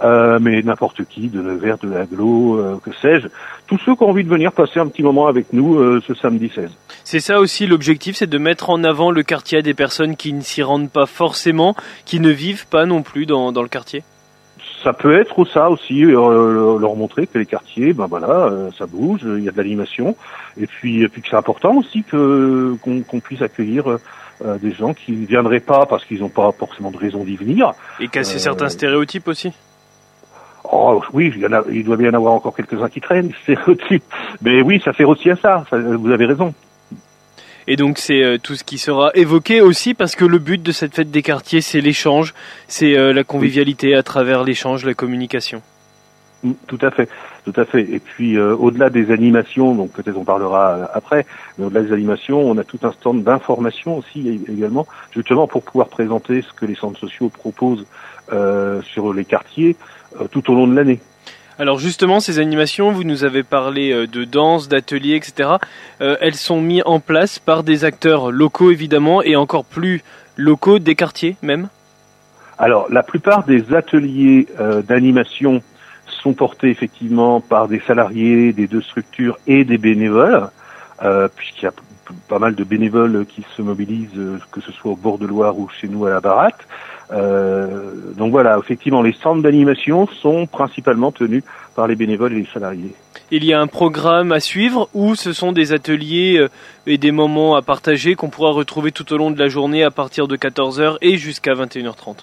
euh, 0.00 0.38
mais 0.40 0.62
n'importe 0.62 1.04
qui, 1.04 1.28
de 1.28 1.42
Nevers, 1.42 1.78
de 1.78 1.88
l'aglo, 1.88 2.58
euh, 2.58 2.80
que 2.82 2.92
sais-je, 3.02 3.28
tous 3.66 3.78
ceux 3.84 3.96
qui 3.96 4.02
ont 4.04 4.10
envie 4.10 4.24
de 4.24 4.28
venir 4.28 4.52
passer 4.52 4.78
un 4.78 4.86
petit 4.86 5.02
moment 5.02 5.26
avec 5.26 5.52
nous 5.52 5.76
euh, 5.76 6.00
ce 6.06 6.14
samedi 6.14 6.50
16. 6.54 6.70
C'est 7.04 7.20
ça 7.20 7.40
aussi 7.40 7.66
l'objectif, 7.66 8.16
c'est 8.16 8.28
de 8.28 8.38
mettre 8.38 8.70
en 8.70 8.84
avant 8.84 9.10
le 9.10 9.22
quartier 9.22 9.58
à 9.58 9.62
des 9.62 9.74
personnes 9.74 10.16
qui 10.16 10.32
ne 10.32 10.40
s'y 10.40 10.62
rendent 10.62 10.90
pas 10.90 11.06
forcément, 11.06 11.74
qui 12.04 12.20
ne 12.20 12.30
vivent 12.30 12.68
pas 12.68 12.86
non 12.86 13.02
plus 13.02 13.26
dans, 13.26 13.50
dans 13.50 13.62
le 13.62 13.68
quartier? 13.68 14.04
Ça 14.82 14.92
peut 14.92 15.18
être 15.18 15.44
ça 15.46 15.70
aussi, 15.70 16.04
euh, 16.04 16.78
leur 16.78 16.96
montrer 16.96 17.26
que 17.26 17.38
les 17.38 17.46
quartiers, 17.46 17.92
ben 17.92 18.06
voilà, 18.06 18.28
euh, 18.28 18.70
ça 18.78 18.86
bouge, 18.86 19.20
il 19.24 19.44
y 19.44 19.48
a 19.48 19.52
de 19.52 19.56
l'animation, 19.56 20.16
et 20.60 20.66
puis, 20.66 21.02
et 21.02 21.08
puis 21.08 21.22
que 21.22 21.28
c'est 21.28 21.36
important 21.36 21.74
aussi 21.76 22.04
que 22.04 22.76
qu'on 22.82 23.20
puisse 23.20 23.42
accueillir 23.42 23.88
euh, 23.88 24.58
des 24.58 24.72
gens 24.72 24.94
qui 24.94 25.12
ne 25.12 25.26
viendraient 25.26 25.60
pas 25.60 25.86
parce 25.86 26.04
qu'ils 26.04 26.20
n'ont 26.20 26.28
pas 26.28 26.52
forcément 26.52 26.90
de 26.90 26.96
raison 26.96 27.24
d'y 27.24 27.36
venir. 27.36 27.72
Et 27.98 28.08
casser 28.08 28.38
certains 28.38 28.68
stéréotypes 28.68 29.28
aussi? 29.28 29.52
Oh 30.70 31.02
oui, 31.12 31.32
il, 31.34 31.40
y 31.40 31.46
en 31.46 31.52
a, 31.52 31.62
il 31.70 31.84
doit 31.84 31.96
bien 31.96 32.08
y 32.08 32.10
en 32.10 32.14
avoir 32.14 32.34
encore 32.34 32.54
quelques-uns 32.54 32.88
qui 32.88 33.00
traînent, 33.00 33.32
stéréotypes. 33.42 34.04
Mais 34.42 34.62
oui, 34.62 34.80
ça 34.84 34.92
fait 34.92 35.04
aussi 35.04 35.30
à 35.30 35.36
ça, 35.36 35.64
ça 35.70 35.78
vous 35.78 36.10
avez 36.10 36.26
raison. 36.26 36.52
Et 37.70 37.76
donc 37.76 37.98
c'est 37.98 38.22
euh, 38.22 38.38
tout 38.38 38.54
ce 38.54 38.64
qui 38.64 38.78
sera 38.78 39.10
évoqué 39.14 39.60
aussi 39.60 39.92
parce 39.92 40.16
que 40.16 40.24
le 40.24 40.38
but 40.38 40.62
de 40.62 40.72
cette 40.72 40.94
fête 40.94 41.10
des 41.10 41.22
quartiers, 41.22 41.60
c'est 41.60 41.82
l'échange, 41.82 42.34
c'est 42.66 42.96
euh, 42.96 43.12
la 43.12 43.24
convivialité 43.24 43.94
à 43.94 44.02
travers 44.02 44.42
l'échange, 44.42 44.86
la 44.86 44.94
communication. 44.94 45.60
Mm, 46.42 46.52
tout 46.66 46.78
à 46.80 46.90
fait. 46.90 47.08
Tout 47.44 47.60
à 47.60 47.64
fait. 47.64 47.82
Et 47.82 47.98
puis 47.98 48.36
euh, 48.36 48.54
au-delà 48.54 48.90
des 48.90 49.10
animations, 49.10 49.74
donc 49.74 49.92
peut-être 49.92 50.16
on 50.16 50.24
parlera 50.24 50.70
euh, 50.70 50.86
après, 50.94 51.26
mais 51.58 51.66
au-delà 51.66 51.82
des 51.82 51.92
animations, 51.92 52.40
on 52.40 52.56
a 52.58 52.64
tout 52.64 52.78
un 52.82 52.92
stand 52.92 53.22
d'information 53.22 53.98
aussi 53.98 54.40
également, 54.48 54.86
justement 55.12 55.46
pour 55.46 55.62
pouvoir 55.62 55.88
présenter 55.88 56.42
ce 56.42 56.52
que 56.52 56.64
les 56.66 56.74
centres 56.74 56.98
sociaux 56.98 57.28
proposent 57.28 57.86
euh, 58.32 58.80
sur 58.82 59.12
les 59.12 59.24
quartiers 59.24 59.76
tout 60.30 60.50
au 60.50 60.54
long 60.54 60.66
de 60.66 60.74
l'année. 60.74 61.00
Alors 61.58 61.78
justement, 61.78 62.20
ces 62.20 62.38
animations, 62.38 62.92
vous 62.92 63.04
nous 63.04 63.24
avez 63.24 63.42
parlé 63.42 64.06
de 64.06 64.24
danse, 64.24 64.68
d'ateliers, 64.68 65.16
etc. 65.16 65.56
elles 65.98 66.36
sont 66.36 66.60
mises 66.60 66.82
en 66.86 67.00
place 67.00 67.38
par 67.38 67.64
des 67.64 67.84
acteurs 67.84 68.30
locaux 68.30 68.70
évidemment 68.70 69.22
et 69.22 69.34
encore 69.34 69.64
plus 69.64 70.02
locaux 70.36 70.78
des 70.78 70.94
quartiers 70.94 71.36
même? 71.42 71.68
Alors 72.58 72.86
la 72.90 73.02
plupart 73.02 73.44
des 73.44 73.74
ateliers 73.74 74.46
d'animation 74.86 75.62
sont 76.22 76.32
portés 76.32 76.70
effectivement 76.70 77.40
par 77.40 77.68
des 77.68 77.80
salariés 77.80 78.52
des 78.52 78.66
deux 78.66 78.82
structures 78.82 79.38
et 79.46 79.64
des 79.64 79.78
bénévoles, 79.78 80.48
euh, 81.02 81.28
puisqu'il 81.34 81.64
y 81.64 81.68
a 81.68 81.72
pas 82.28 82.38
mal 82.38 82.54
de 82.54 82.64
bénévoles 82.64 83.26
qui 83.26 83.44
se 83.56 83.62
mobilisent, 83.62 84.08
euh, 84.16 84.38
que 84.50 84.60
ce 84.60 84.72
soit 84.72 84.92
au 84.92 84.96
bord 84.96 85.18
de 85.18 85.26
Loire 85.26 85.58
ou 85.58 85.68
chez 85.68 85.88
nous 85.88 86.06
à 86.06 86.10
la 86.10 86.20
Baratte. 86.20 86.66
Euh, 87.10 87.92
donc 88.16 88.30
voilà, 88.32 88.58
effectivement, 88.58 89.02
les 89.02 89.12
centres 89.12 89.42
d'animation 89.42 90.06
sont 90.06 90.46
principalement 90.46 91.12
tenus 91.12 91.42
par 91.74 91.86
les 91.86 91.96
bénévoles 91.96 92.32
et 92.32 92.40
les 92.40 92.48
salariés. 92.52 92.92
Il 93.30 93.44
y 93.44 93.52
a 93.52 93.60
un 93.60 93.66
programme 93.66 94.32
à 94.32 94.40
suivre 94.40 94.88
ou 94.94 95.14
ce 95.14 95.32
sont 95.32 95.52
des 95.52 95.72
ateliers 95.72 96.46
et 96.86 96.98
des 96.98 97.12
moments 97.12 97.56
à 97.56 97.62
partager 97.62 98.14
qu'on 98.14 98.30
pourra 98.30 98.50
retrouver 98.50 98.90
tout 98.90 99.12
au 99.12 99.16
long 99.16 99.30
de 99.30 99.38
la 99.38 99.48
journée 99.48 99.84
à 99.84 99.90
partir 99.90 100.28
de 100.28 100.36
14h 100.36 100.96
et 101.02 101.16
jusqu'à 101.18 101.54
21h30 101.54 102.16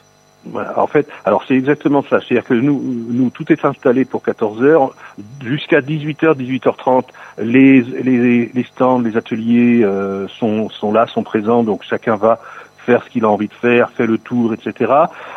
en 0.76 0.88
fait, 0.88 1.08
alors 1.26 1.44
c'est 1.48 1.56
exactement 1.56 2.04
ça. 2.04 2.20
C'est-à-dire 2.20 2.48
que 2.48 2.54
nous, 2.54 2.82
nous, 3.10 3.30
tout 3.30 3.52
est 3.52 3.66
installé 3.66 4.06
pour 4.06 4.22
14 4.24 4.64
heures 4.64 4.96
jusqu'à 5.44 5.82
18h, 5.82 6.36
18h30. 6.36 7.06
Les, 7.40 7.82
les, 7.82 8.52
les 8.54 8.64
stands, 8.64 9.00
les 9.00 9.18
ateliers 9.18 9.84
euh, 9.84 10.28
sont, 10.28 10.70
sont 10.70 10.92
là, 10.92 11.08
sont 11.08 11.24
présents. 11.24 11.64
Donc 11.64 11.84
chacun 11.84 12.16
va 12.16 12.40
faire 12.86 13.04
ce 13.04 13.10
qu'il 13.10 13.26
a 13.26 13.30
envie 13.30 13.48
de 13.48 13.54
faire, 13.54 13.90
fait 13.90 14.06
le 14.06 14.18
tour, 14.18 14.54
etc. 14.54 14.94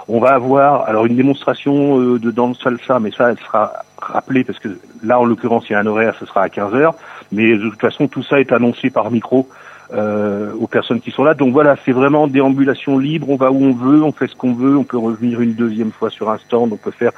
On 0.06 0.20
va 0.20 0.34
avoir 0.34 0.82
alors 0.82 1.06
une 1.06 1.16
démonstration 1.16 2.00
euh, 2.00 2.18
de 2.18 2.30
danse 2.30 2.60
salsa, 2.62 3.00
mais 3.00 3.10
ça, 3.10 3.30
elle 3.30 3.38
sera 3.38 3.72
rappelée 3.96 4.44
parce 4.44 4.58
que 4.58 4.68
là, 5.02 5.18
en 5.18 5.24
l'occurrence, 5.24 5.68
il 5.68 5.72
y 5.72 5.74
a 5.74 5.80
un 5.80 5.86
horaire, 5.86 6.14
ce 6.18 6.26
sera 6.26 6.42
à 6.42 6.48
15 6.48 6.74
heures. 6.74 6.94
Mais 7.32 7.56
de 7.56 7.68
toute 7.68 7.80
façon, 7.80 8.08
tout 8.08 8.22
ça 8.22 8.40
est 8.40 8.52
annoncé 8.52 8.90
par 8.90 9.10
micro 9.10 9.48
euh, 9.92 10.52
aux 10.60 10.66
personnes 10.66 11.00
qui 11.00 11.10
sont 11.10 11.24
là. 11.24 11.34
Donc 11.34 11.52
voilà, 11.52 11.76
c'est 11.84 11.92
vraiment 11.92 12.26
déambulation 12.26 12.98
libre. 12.98 13.30
On 13.30 13.36
va 13.36 13.50
où 13.50 13.62
on 13.62 13.72
veut, 13.72 14.02
on 14.02 14.12
fait 14.12 14.26
ce 14.26 14.36
qu'on 14.36 14.52
veut. 14.52 14.76
On 14.76 14.84
peut 14.84 14.98
revenir 14.98 15.40
une 15.40 15.54
deuxième 15.54 15.92
fois 15.92 16.10
sur 16.10 16.30
un 16.30 16.38
stand. 16.38 16.72
On 16.72 16.76
peut 16.76 16.90
faire, 16.90 17.12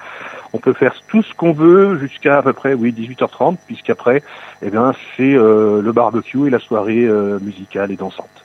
on 0.52 0.58
peut 0.58 0.72
faire 0.72 0.94
tout 1.08 1.22
ce 1.22 1.34
qu'on 1.34 1.52
veut 1.52 1.98
jusqu'à 1.98 2.38
à 2.38 2.42
peu 2.42 2.52
près, 2.52 2.74
oui, 2.74 2.92
18h30, 2.92 3.56
puisqu'après, 3.66 4.22
eh 4.62 4.70
bien, 4.70 4.92
c'est 5.16 5.34
euh, 5.34 5.82
le 5.82 5.92
barbecue 5.92 6.46
et 6.46 6.50
la 6.50 6.60
soirée 6.60 7.04
euh, 7.04 7.38
musicale 7.40 7.90
et 7.90 7.96
dansante. 7.96 8.44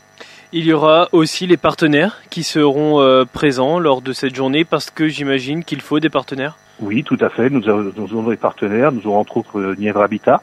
Il 0.52 0.66
y 0.66 0.74
aura 0.74 1.10
aussi 1.12 1.48
les 1.48 1.58
partenaires 1.58 2.22
qui 2.30 2.44
seront 2.44 3.02
euh, 3.02 3.26
présents 3.26 3.80
lors 3.80 4.02
de 4.02 4.14
cette 4.14 4.36
journée 4.36 4.64
parce 4.64 4.90
que 4.90 5.08
j'imagine 5.08 5.64
qu'il 5.64 5.82
faut 5.82 6.00
des 6.00 6.10
partenaires. 6.10 6.58
Oui, 6.80 7.04
tout 7.04 7.18
à 7.22 7.30
fait. 7.30 7.50
Nous, 7.50 7.68
avons 7.70 8.30
des 8.30 8.38
partenaires. 8.38 8.92
Nous 8.92 9.08
aurons 9.08 9.20
entre 9.20 9.38
autres 9.38 9.76
Nièvre 9.78 10.02
Habitat 10.02 10.42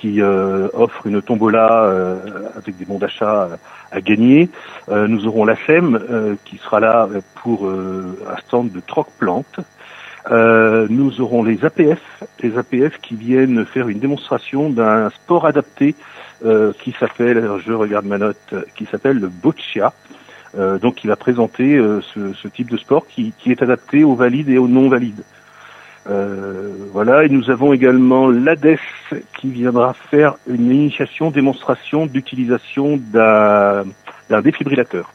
qui 0.00 0.22
euh, 0.22 0.68
offre 0.72 1.06
une 1.06 1.20
tombola 1.20 1.84
euh, 1.84 2.16
avec 2.56 2.78
des 2.78 2.86
bons 2.86 2.98
d'achat 2.98 3.50
à 3.92 4.00
gagner. 4.00 4.48
Euh, 4.88 5.06
nous 5.06 5.26
aurons 5.26 5.44
la 5.44 5.56
SEM 5.66 6.36
qui 6.44 6.56
sera 6.56 6.80
là 6.80 7.06
pour 7.42 7.68
un 7.68 8.36
stand 8.46 8.72
de 8.72 8.80
troc-plantes. 8.80 9.60
nous 10.30 11.20
aurons 11.20 11.42
les 11.42 11.64
APF, 11.64 12.00
les 12.42 12.56
APF 12.56 12.98
qui 13.02 13.14
viennent 13.14 13.66
faire 13.66 13.88
une 13.88 13.98
démonstration 13.98 14.70
d'un 14.70 15.10
sport 15.10 15.46
adapté 15.46 15.94
qui 16.78 16.94
s'appelle, 16.98 17.48
je 17.64 17.72
regarde 17.72 18.06
ma 18.06 18.18
note, 18.18 18.54
qui 18.74 18.86
s'appelle 18.86 19.18
le 19.18 19.28
boccia. 19.28 19.92
donc, 20.56 20.96
qui 20.96 21.06
va 21.06 21.16
présenter 21.16 21.78
ce, 22.12 22.32
ce, 22.32 22.48
type 22.48 22.70
de 22.70 22.76
sport 22.76 23.06
qui, 23.06 23.32
qui, 23.38 23.50
est 23.50 23.62
adapté 23.62 24.04
aux 24.04 24.14
valides 24.14 24.48
et 24.48 24.58
aux 24.58 24.68
non 24.68 24.88
valides. 24.88 25.22
Euh, 26.08 26.72
voilà, 26.92 27.24
et 27.24 27.28
nous 27.28 27.50
avons 27.50 27.72
également 27.72 28.28
l'ADES 28.28 28.78
qui 29.38 29.50
viendra 29.50 29.92
faire 29.92 30.36
une 30.48 30.70
initiation, 30.70 31.30
démonstration 31.30 32.06
d'utilisation 32.06 32.98
d'un 33.12 33.84
défibrillateur. 34.42 35.12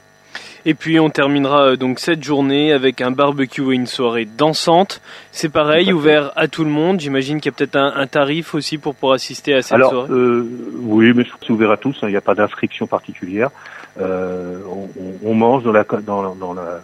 Et 0.68 0.74
puis 0.74 1.00
on 1.00 1.10
terminera 1.10 1.68
euh, 1.68 1.76
donc 1.76 2.00
cette 2.00 2.24
journée 2.24 2.74
avec 2.74 3.00
un 3.00 3.12
barbecue 3.12 3.72
et 3.72 3.76
une 3.76 3.86
soirée 3.86 4.26
dansante. 4.26 5.00
C'est 5.32 5.50
pareil, 5.50 5.94
ouvert 5.94 6.32
à 6.36 6.48
tout 6.48 6.64
le 6.64 6.72
monde. 6.72 7.00
J'imagine 7.00 7.40
qu'il 7.40 7.52
y 7.52 7.54
a 7.54 7.58
peut-être 7.58 7.76
un, 7.76 8.08
tarif 8.08 8.56
aussi 8.56 8.80
pour 8.80 8.96
pouvoir 8.96 9.14
assister 9.14 9.54
à 9.54 9.62
cette 9.62 9.74
Alors, 9.74 9.92
soirée. 9.92 10.12
Euh, 10.12 10.50
oui, 10.82 11.14
mais 11.16 11.26
c'est 11.42 11.52
ouvert 11.52 11.70
à 11.70 11.78
tous. 11.78 11.96
Hein. 12.02 12.08
Il 12.08 12.12
n'y 12.12 12.18
a 12.18 12.22
pas 12.22 12.36
d'inscription 12.36 12.88
particulière. 12.88 13.52
Euh, 14.00 14.60
on, 14.68 15.30
on, 15.30 15.34
mange 15.36 15.64
dans 15.64 15.72
la, 15.72 15.84
dans, 15.84 16.36
dans 16.36 16.54
la, 16.54 16.82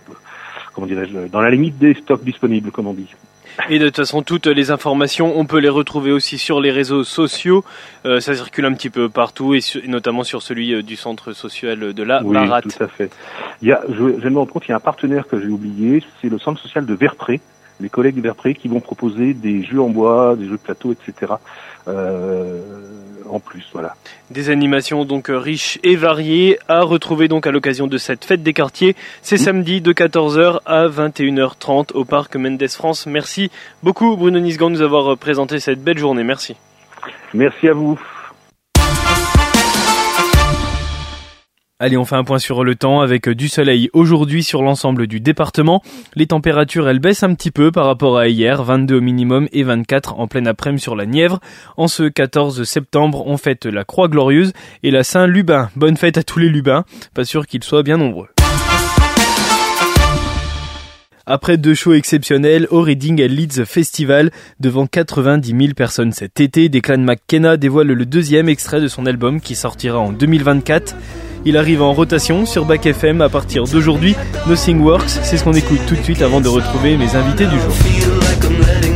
comment 0.74 0.88
dirais-je, 0.88 1.28
dans 1.28 1.42
la 1.42 1.50
limite 1.50 1.78
des 1.78 1.96
stocks 1.96 2.24
disponibles, 2.24 2.72
comme 2.72 2.88
on 2.88 2.94
dit. 2.94 3.14
Et 3.70 3.80
de 3.80 3.86
toute 3.86 3.98
façon, 3.98 4.22
toutes 4.22 4.48
les 4.48 4.72
informations, 4.72 5.38
on 5.38 5.46
peut 5.46 5.60
les 5.60 5.70
retrouver 5.70 6.12
aussi 6.12 6.38
sur 6.38 6.62
les 6.62 6.72
réseaux 6.72 7.04
sociaux. 7.04 7.64
Euh, 8.06 8.20
ça 8.20 8.34
circule 8.34 8.66
un 8.66 8.74
petit 8.74 8.90
peu 8.90 9.10
partout, 9.10 9.54
et, 9.54 9.60
notamment 9.88 10.24
sur 10.24 10.42
celui 10.42 10.74
euh, 10.74 10.82
du 10.82 10.96
centre 10.96 11.34
social 11.34 11.94
de 11.94 12.04
la 12.04 12.24
oui, 12.24 12.38
tout 12.64 12.84
à 12.84 12.88
fait. 12.88 13.12
Il 13.62 13.68
y 13.68 13.72
a, 13.72 13.82
je, 13.90 14.20
je 14.20 14.30
me 14.30 14.38
rends 14.38 14.46
compte, 14.46 14.68
il 14.68 14.72
y 14.72 14.74
a 14.74 14.78
un 14.78 14.80
partenaire 14.80 15.28
que 15.28 15.40
j'ai 15.40 15.48
oublié, 15.48 16.04
c'est 16.22 16.30
le 16.30 16.40
centre 16.40 16.62
social 16.62 16.86
de 16.86 16.94
Verpré, 16.94 17.42
les 17.82 17.90
collègues 17.90 18.16
de 18.16 18.22
Verpré 18.22 18.54
qui 18.54 18.68
vont 18.68 18.80
proposer 18.80 19.34
des 19.34 19.64
jeux 19.64 19.82
en 19.82 19.90
bois, 19.90 20.36
des 20.38 20.46
jeux 20.46 20.52
de 20.52 20.58
plateau, 20.58 20.94
etc. 20.94 21.34
Euh, 21.88 22.62
en 23.30 23.40
plus, 23.40 23.66
voilà. 23.72 23.96
Des 24.30 24.50
animations 24.50 25.06
donc 25.06 25.30
euh, 25.30 25.38
riches 25.38 25.80
et 25.84 25.96
variées 25.96 26.60
à 26.68 26.82
retrouver 26.82 27.28
donc 27.28 27.48
à 27.48 27.52
l'occasion 27.52 27.88
de 27.88 27.98
cette 27.98 28.26
fête 28.26 28.44
des 28.44 28.54
quartiers. 28.54 28.96
C'est 29.22 29.36
mmh. 29.36 29.40
samedi 29.40 29.82
de 29.82 29.94
14h 29.94 30.60
à 30.66 30.88
21h30 30.88 31.94
au 31.94 32.06
parc 32.06 32.36
Mendes 32.36 32.68
France. 32.68 33.08
Merci 33.08 33.52
beaucoup 33.84 34.18
Bruno 34.18 34.40
Nisgan 34.40 34.70
de 34.70 34.76
nous 34.76 34.82
avoir 34.82 35.14
euh, 35.14 35.16
présenté 35.16 35.60
cette 35.60 35.84
belle 35.84 35.98
journée. 35.98 36.24
Merci. 36.24 36.56
Merci 37.34 37.68
à 37.68 37.74
vous. 37.74 38.00
Allez, 41.84 41.98
on 41.98 42.06
fait 42.06 42.16
un 42.16 42.24
point 42.24 42.38
sur 42.38 42.64
le 42.64 42.76
temps 42.76 43.02
avec 43.02 43.28
du 43.28 43.48
soleil 43.48 43.90
aujourd'hui 43.94 44.44
sur 44.44 44.62
l'ensemble 44.62 45.08
du 45.08 45.20
département. 45.20 45.82
Les 46.14 46.28
températures, 46.28 46.88
elles 46.88 47.00
baissent 47.00 47.24
un 47.24 47.34
petit 47.34 47.50
peu 47.50 47.72
par 47.72 47.88
rapport 47.88 48.20
à 48.20 48.28
hier, 48.28 48.62
22 48.62 48.98
au 48.98 49.02
minimum 49.02 49.48
et 49.52 49.64
24 49.64 50.20
en 50.20 50.28
pleine 50.28 50.46
après-midi 50.46 50.84
sur 50.84 50.96
la 50.96 51.08
Nièvre. 51.08 51.40
En 51.78 51.88
ce 51.88 52.04
14 52.04 52.66
septembre, 52.66 53.26
on 53.26 53.36
fête 53.36 53.66
la 53.66 53.84
Croix 53.84 54.10
Glorieuse 54.10 54.54
et 54.84 54.92
la 54.92 55.04
Saint-Lubin. 55.04 55.72
Bonne 55.76 55.98
fête 55.98 56.20
à 56.20 56.24
tous 56.24 56.38
les 56.38 56.50
Lubins, 56.50 56.86
pas 57.16 57.26
sûr 57.26 57.48
qu'ils 57.48 57.64
soient 57.64 57.82
bien 57.82 57.98
nombreux. 57.98 58.28
Après 61.26 61.58
deux 61.58 61.74
shows 61.74 61.94
exceptionnels 61.94 62.68
au 62.70 62.82
Reading 62.84 63.24
Leeds 63.24 63.66
Festival 63.66 64.30
devant 64.60 64.86
90 64.86 65.50
000 65.50 65.74
personnes 65.74 66.12
cet 66.12 66.42
été, 66.42 66.70
Declan 66.70 67.00
McKenna 67.00 67.58
dévoile 67.58 67.88
le 67.88 68.06
deuxième 68.06 68.50
extrait 68.50 68.82
de 68.82 68.88
son 68.88 69.08
album 69.08 69.42
qui 69.42 69.56
sortira 69.56 69.98
en 69.98 70.12
2024. 70.12 70.96
Il 71.46 71.58
arrive 71.58 71.82
en 71.82 71.94
rotation 71.94 72.46
sur 72.46 72.66
Back 72.66 72.86
FM 72.86 73.22
à 73.22 73.30
partir 73.30 73.64
d'aujourd'hui. 73.64 74.16
Nothing 74.48 74.80
Works, 74.82 75.10
c'est 75.24 75.38
ce 75.38 75.44
qu'on 75.44 75.54
écoute 75.54 75.80
tout 75.88 75.96
de 75.96 76.04
suite 76.04 76.22
avant 76.22 76.40
de 76.40 76.48
retrouver 76.48 76.98
mes 76.98 77.16
invités 77.16 77.46
du 77.46 77.60
jour. 77.60 78.91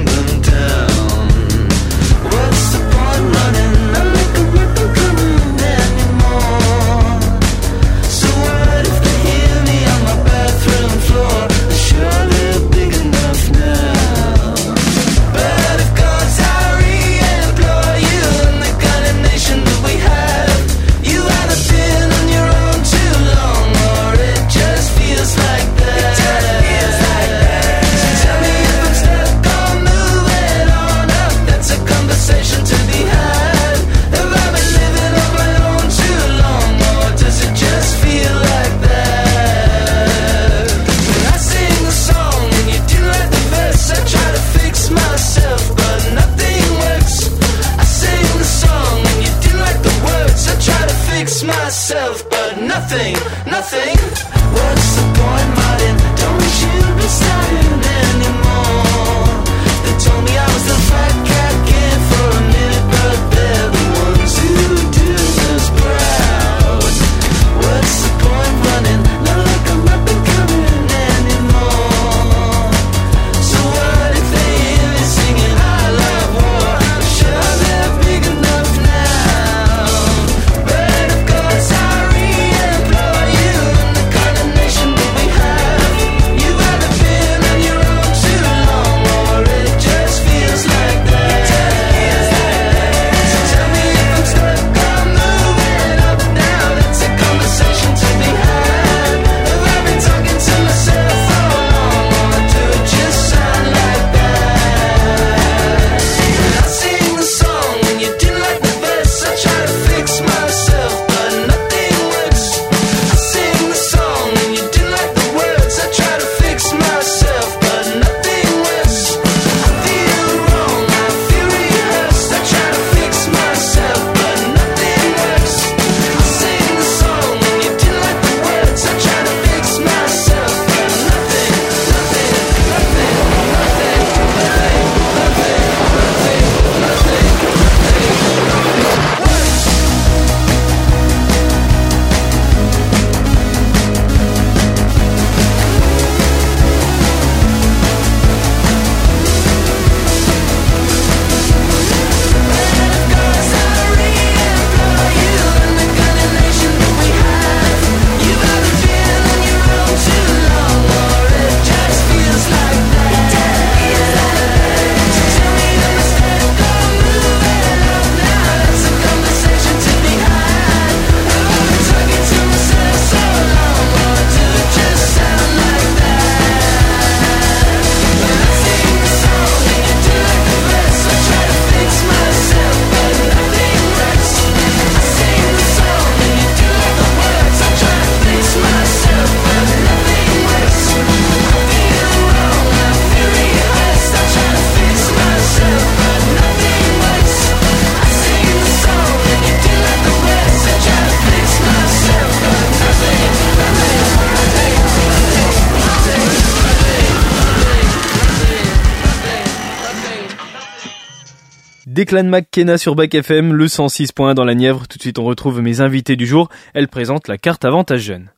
Declan 211.96 212.26
McKenna 212.26 212.78
sur 212.78 212.94
Bac 212.94 213.16
FM, 213.16 213.54
le 213.54 213.70
106 213.70 214.12
points 214.12 214.34
dans 214.34 214.44
la 214.44 214.54
Nièvre. 214.54 214.86
Tout 214.86 214.98
de 214.98 215.02
suite, 215.02 215.18
on 215.18 215.24
retrouve 215.24 215.62
mes 215.62 215.80
invités 215.80 216.18
du 216.18 216.28
jour. 216.28 216.50
Elle 216.74 216.90
présente 216.90 217.30
la 217.30 217.38
carte 217.38 217.64
avantage 217.64 218.02
jeune. 218.02 218.32